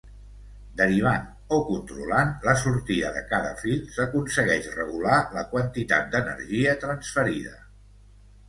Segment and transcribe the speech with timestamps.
[0.77, 1.25] Derivant,
[1.57, 7.55] o controlant, la sortida de cada fil s'aconsegueix regular la quantitat d'energia transferida.